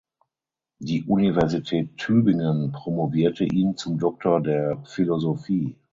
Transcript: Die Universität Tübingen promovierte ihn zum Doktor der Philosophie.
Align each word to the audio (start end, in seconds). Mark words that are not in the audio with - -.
Die 0.79 1.03
Universität 1.03 1.95
Tübingen 1.97 2.71
promovierte 2.71 3.43
ihn 3.43 3.77
zum 3.77 3.99
Doktor 3.99 4.41
der 4.41 4.81
Philosophie. 4.87 5.75